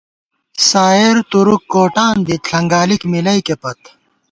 [0.69, 3.79] سائېر تُرُک کوٹان دِت ݪنگالِک مِلَئیکے پت